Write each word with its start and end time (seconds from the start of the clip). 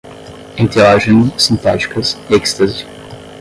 enteógeno, 0.57 1.31
sintéticas, 1.39 2.17
êxtase 2.31 2.87